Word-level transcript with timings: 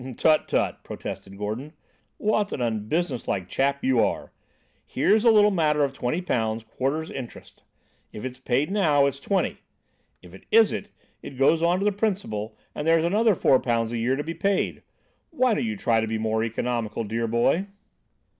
"Tut, 0.17 0.47
tut," 0.47 0.83
protested 0.83 1.37
Gordon, 1.37 1.73
"what 2.17 2.51
an 2.53 2.59
unbusinesslike 2.59 3.47
chap 3.47 3.83
you 3.83 3.99
are! 3.99 4.31
Here's 4.83 5.25
a 5.25 5.29
little 5.29 5.51
matter 5.51 5.83
of 5.83 5.93
twenty 5.93 6.23
pounds 6.23 6.63
quarter's 6.63 7.11
interest. 7.11 7.61
If 8.11 8.25
it's 8.25 8.39
paid 8.39 8.71
now, 8.71 9.05
it's 9.05 9.19
twenty. 9.19 9.59
If 10.23 10.33
it 10.33 10.47
isn't, 10.49 10.89
it 11.21 11.37
goes 11.37 11.61
on 11.61 11.77
to 11.77 11.85
the 11.85 11.91
principal 11.91 12.57
and 12.73 12.87
there's 12.87 13.05
another 13.05 13.35
four 13.35 13.59
pounds 13.59 13.91
a 13.91 13.99
year 13.99 14.15
to 14.15 14.23
be 14.23 14.33
paid. 14.33 14.81
Why 15.29 15.53
don't 15.53 15.65
you 15.65 15.77
try 15.77 16.01
to 16.01 16.07
be 16.07 16.17
more 16.17 16.43
economical, 16.43 17.03
dear 17.03 17.27
boy?" 17.27 17.67